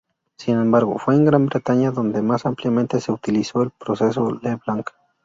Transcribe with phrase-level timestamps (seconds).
[0.35, 4.89] Sin embargo, fue en Gran Bretaña donde más ampliamente se utilizó el proceso Leblanc.